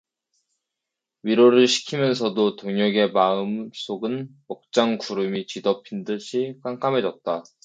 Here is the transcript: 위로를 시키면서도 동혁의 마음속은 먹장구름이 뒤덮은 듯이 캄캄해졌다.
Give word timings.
위로를 1.21 1.67
시키면서도 1.67 2.55
동혁의 2.55 3.11
마음속은 3.11 4.29
먹장구름이 4.47 5.45
뒤덮은 5.45 6.05
듯이 6.05 6.57
캄캄해졌다. 6.63 7.43